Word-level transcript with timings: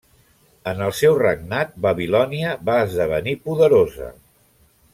En 0.69 0.79
el 0.85 0.93
seu 0.99 1.17
regnat 1.19 1.75
Babilònia 1.85 2.55
va 2.71 2.79
esdevenir 2.87 3.37
poderosa. 3.51 4.09